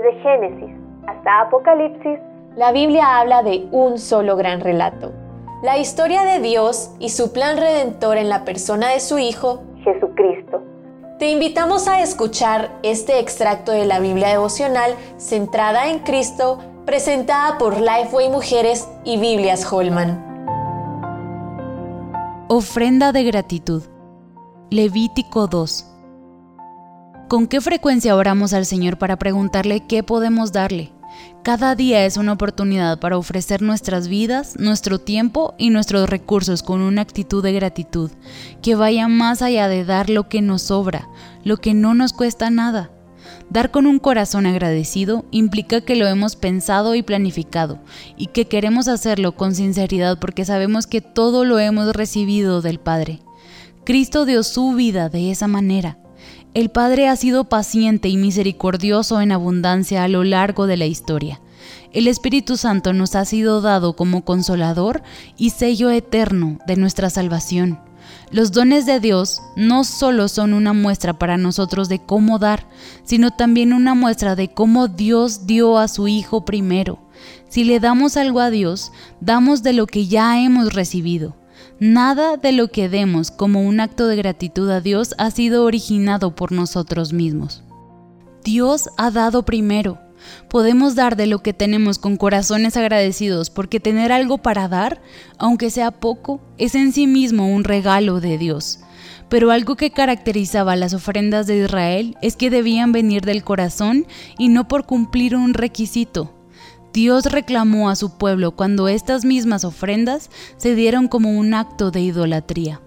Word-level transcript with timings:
Desde 0.00 0.18
Génesis 0.22 0.76
hasta 1.06 1.42
Apocalipsis, 1.42 2.18
la 2.56 2.72
Biblia 2.72 3.18
habla 3.18 3.42
de 3.42 3.68
un 3.70 3.98
solo 3.98 4.34
gran 4.36 4.60
relato. 4.60 5.12
La 5.62 5.76
historia 5.76 6.22
de 6.22 6.40
Dios 6.40 6.94
y 6.98 7.10
su 7.10 7.34
plan 7.34 7.58
redentor 7.58 8.16
en 8.16 8.30
la 8.30 8.44
persona 8.46 8.88
de 8.88 9.00
su 9.00 9.18
Hijo, 9.18 9.62
Jesucristo. 9.84 10.62
Te 11.18 11.28
invitamos 11.30 11.86
a 11.86 12.00
escuchar 12.00 12.70
este 12.82 13.18
extracto 13.18 13.72
de 13.72 13.84
la 13.84 14.00
Biblia 14.00 14.28
devocional 14.28 14.94
centrada 15.18 15.90
en 15.90 15.98
Cristo, 15.98 16.58
presentada 16.86 17.58
por 17.58 17.78
Lifeway 17.78 18.30
Mujeres 18.30 18.88
y 19.04 19.18
Biblias 19.18 19.70
Holman. 19.70 20.24
Ofrenda 22.48 23.12
de 23.12 23.24
gratitud. 23.24 23.82
Levítico 24.70 25.46
2. 25.46 25.89
¿Con 27.30 27.46
qué 27.46 27.60
frecuencia 27.60 28.16
oramos 28.16 28.52
al 28.54 28.66
Señor 28.66 28.98
para 28.98 29.16
preguntarle 29.16 29.86
qué 29.86 30.02
podemos 30.02 30.50
darle? 30.50 30.90
Cada 31.44 31.76
día 31.76 32.04
es 32.04 32.16
una 32.16 32.32
oportunidad 32.32 32.98
para 32.98 33.18
ofrecer 33.18 33.62
nuestras 33.62 34.08
vidas, 34.08 34.56
nuestro 34.58 34.98
tiempo 34.98 35.54
y 35.56 35.70
nuestros 35.70 36.10
recursos 36.10 36.64
con 36.64 36.80
una 36.80 37.02
actitud 37.02 37.40
de 37.40 37.52
gratitud 37.52 38.10
que 38.62 38.74
vaya 38.74 39.06
más 39.06 39.42
allá 39.42 39.68
de 39.68 39.84
dar 39.84 40.10
lo 40.10 40.28
que 40.28 40.42
nos 40.42 40.62
sobra, 40.62 41.08
lo 41.44 41.58
que 41.58 41.72
no 41.72 41.94
nos 41.94 42.12
cuesta 42.12 42.50
nada. 42.50 42.90
Dar 43.48 43.70
con 43.70 43.86
un 43.86 44.00
corazón 44.00 44.44
agradecido 44.46 45.24
implica 45.30 45.82
que 45.82 45.94
lo 45.94 46.08
hemos 46.08 46.34
pensado 46.34 46.96
y 46.96 47.04
planificado 47.04 47.78
y 48.16 48.26
que 48.26 48.46
queremos 48.46 48.88
hacerlo 48.88 49.36
con 49.36 49.54
sinceridad 49.54 50.18
porque 50.18 50.44
sabemos 50.44 50.88
que 50.88 51.00
todo 51.00 51.44
lo 51.44 51.60
hemos 51.60 51.94
recibido 51.94 52.60
del 52.60 52.80
Padre. 52.80 53.20
Cristo 53.84 54.24
dio 54.26 54.42
su 54.42 54.72
vida 54.72 55.08
de 55.08 55.30
esa 55.30 55.46
manera 55.46 55.96
el 56.52 56.68
Padre 56.70 57.08
ha 57.08 57.14
sido 57.14 57.44
paciente 57.44 58.08
y 58.08 58.16
misericordioso 58.16 59.20
en 59.20 59.30
abundancia 59.30 60.02
a 60.02 60.08
lo 60.08 60.24
largo 60.24 60.66
de 60.66 60.76
la 60.76 60.86
historia. 60.86 61.40
El 61.92 62.08
Espíritu 62.08 62.56
Santo 62.56 62.92
nos 62.92 63.14
ha 63.14 63.24
sido 63.24 63.60
dado 63.60 63.94
como 63.94 64.24
consolador 64.24 65.02
y 65.36 65.50
sello 65.50 65.90
eterno 65.90 66.58
de 66.66 66.76
nuestra 66.76 67.08
salvación. 67.10 67.78
Los 68.32 68.52
dones 68.52 68.86
de 68.86 68.98
Dios 68.98 69.40
no 69.56 69.84
solo 69.84 70.28
son 70.28 70.52
una 70.54 70.72
muestra 70.72 71.18
para 71.18 71.36
nosotros 71.36 71.88
de 71.88 72.00
cómo 72.00 72.38
dar, 72.38 72.66
sino 73.04 73.30
también 73.30 73.72
una 73.72 73.94
muestra 73.94 74.34
de 74.34 74.48
cómo 74.48 74.88
Dios 74.88 75.46
dio 75.46 75.78
a 75.78 75.88
su 75.88 76.08
Hijo 76.08 76.44
primero. 76.44 76.98
Si 77.48 77.64
le 77.64 77.80
damos 77.80 78.16
algo 78.16 78.40
a 78.40 78.50
Dios, 78.50 78.92
damos 79.20 79.62
de 79.62 79.72
lo 79.72 79.86
que 79.86 80.06
ya 80.06 80.40
hemos 80.40 80.72
recibido. 80.72 81.39
Nada 81.78 82.36
de 82.36 82.52
lo 82.52 82.68
que 82.68 82.88
demos 82.88 83.30
como 83.30 83.62
un 83.62 83.80
acto 83.80 84.06
de 84.06 84.16
gratitud 84.16 84.68
a 84.70 84.80
Dios 84.80 85.14
ha 85.18 85.30
sido 85.30 85.64
originado 85.64 86.34
por 86.34 86.52
nosotros 86.52 87.12
mismos. 87.12 87.62
Dios 88.44 88.90
ha 88.96 89.10
dado 89.10 89.44
primero. 89.44 89.98
Podemos 90.48 90.94
dar 90.94 91.16
de 91.16 91.26
lo 91.26 91.42
que 91.42 91.54
tenemos 91.54 91.98
con 91.98 92.16
corazones 92.16 92.76
agradecidos 92.76 93.48
porque 93.48 93.80
tener 93.80 94.12
algo 94.12 94.38
para 94.38 94.68
dar, 94.68 95.00
aunque 95.38 95.70
sea 95.70 95.90
poco, 95.90 96.40
es 96.58 96.74
en 96.74 96.92
sí 96.92 97.06
mismo 97.06 97.48
un 97.48 97.64
regalo 97.64 98.20
de 98.20 98.36
Dios. 98.36 98.80
Pero 99.30 99.50
algo 99.50 99.76
que 99.76 99.90
caracterizaba 99.90 100.76
las 100.76 100.92
ofrendas 100.92 101.46
de 101.46 101.64
Israel 101.64 102.16
es 102.20 102.36
que 102.36 102.50
debían 102.50 102.92
venir 102.92 103.22
del 103.22 103.44
corazón 103.44 104.06
y 104.36 104.48
no 104.48 104.68
por 104.68 104.84
cumplir 104.84 105.36
un 105.36 105.54
requisito, 105.54 106.34
Dios 106.92 107.26
reclamó 107.26 107.88
a 107.88 107.96
su 107.96 108.18
pueblo 108.18 108.50
cuando 108.50 108.88
estas 108.88 109.24
mismas 109.24 109.64
ofrendas 109.64 110.28
se 110.56 110.74
dieron 110.74 111.06
como 111.06 111.38
un 111.38 111.54
acto 111.54 111.92
de 111.92 112.00
idolatría. 112.00 112.80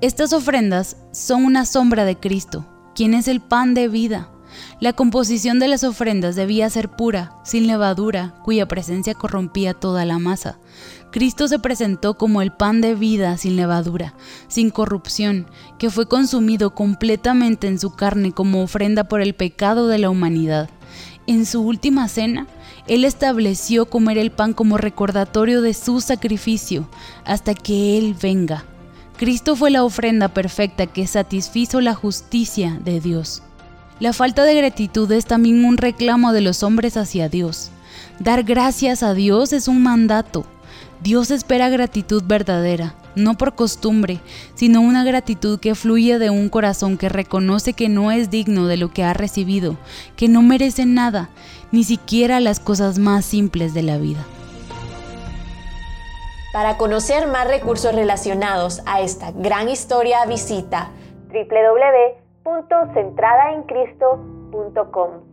Estas 0.00 0.32
ofrendas 0.32 0.96
son 1.10 1.44
una 1.44 1.64
sombra 1.64 2.04
de 2.04 2.16
Cristo, 2.16 2.64
quien 2.94 3.14
es 3.14 3.26
el 3.26 3.40
pan 3.40 3.74
de 3.74 3.88
vida. 3.88 4.30
La 4.80 4.92
composición 4.92 5.58
de 5.58 5.66
las 5.66 5.82
ofrendas 5.82 6.36
debía 6.36 6.70
ser 6.70 6.88
pura, 6.88 7.32
sin 7.44 7.66
levadura, 7.66 8.34
cuya 8.44 8.68
presencia 8.68 9.14
corrompía 9.14 9.74
toda 9.74 10.04
la 10.04 10.20
masa. 10.20 10.58
Cristo 11.10 11.48
se 11.48 11.58
presentó 11.58 12.16
como 12.16 12.42
el 12.42 12.52
pan 12.52 12.80
de 12.80 12.94
vida 12.94 13.36
sin 13.38 13.56
levadura, 13.56 14.14
sin 14.46 14.70
corrupción, 14.70 15.48
que 15.78 15.90
fue 15.90 16.06
consumido 16.06 16.76
completamente 16.76 17.66
en 17.66 17.80
su 17.80 17.90
carne 17.90 18.30
como 18.30 18.62
ofrenda 18.62 19.04
por 19.04 19.20
el 19.20 19.34
pecado 19.34 19.88
de 19.88 19.98
la 19.98 20.10
humanidad. 20.10 20.70
En 21.28 21.44
su 21.44 21.60
última 21.60 22.08
cena, 22.08 22.46
Él 22.86 23.04
estableció 23.04 23.84
comer 23.84 24.16
el 24.16 24.30
pan 24.30 24.54
como 24.54 24.78
recordatorio 24.78 25.60
de 25.60 25.74
su 25.74 26.00
sacrificio 26.00 26.88
hasta 27.26 27.52
que 27.52 27.98
Él 27.98 28.16
venga. 28.18 28.64
Cristo 29.18 29.54
fue 29.54 29.70
la 29.70 29.84
ofrenda 29.84 30.28
perfecta 30.28 30.86
que 30.86 31.06
satisfizo 31.06 31.82
la 31.82 31.92
justicia 31.92 32.80
de 32.82 33.00
Dios. 33.00 33.42
La 34.00 34.14
falta 34.14 34.44
de 34.44 34.54
gratitud 34.54 35.12
es 35.12 35.26
también 35.26 35.66
un 35.66 35.76
reclamo 35.76 36.32
de 36.32 36.40
los 36.40 36.62
hombres 36.62 36.96
hacia 36.96 37.28
Dios. 37.28 37.72
Dar 38.18 38.42
gracias 38.42 39.02
a 39.02 39.12
Dios 39.12 39.52
es 39.52 39.68
un 39.68 39.82
mandato. 39.82 40.46
Dios 41.00 41.30
espera 41.30 41.68
gratitud 41.68 42.24
verdadera, 42.26 42.96
no 43.14 43.34
por 43.34 43.54
costumbre, 43.54 44.18
sino 44.54 44.80
una 44.80 45.04
gratitud 45.04 45.60
que 45.60 45.76
fluye 45.76 46.18
de 46.18 46.30
un 46.30 46.48
corazón 46.48 46.98
que 46.98 47.08
reconoce 47.08 47.72
que 47.72 47.88
no 47.88 48.10
es 48.10 48.30
digno 48.30 48.66
de 48.66 48.76
lo 48.76 48.90
que 48.90 49.04
ha 49.04 49.14
recibido, 49.14 49.76
que 50.16 50.26
no 50.28 50.42
merece 50.42 50.86
nada, 50.86 51.30
ni 51.70 51.84
siquiera 51.84 52.40
las 52.40 52.58
cosas 52.58 52.98
más 52.98 53.24
simples 53.24 53.74
de 53.74 53.82
la 53.82 53.98
vida. 53.98 54.26
Para 56.52 56.76
conocer 56.78 57.28
más 57.28 57.46
recursos 57.46 57.94
relacionados 57.94 58.82
a 58.86 59.00
esta 59.00 59.30
gran 59.30 59.68
historia, 59.68 60.26
visita 60.26 60.90
www.centradaencristo.com. 62.44 65.27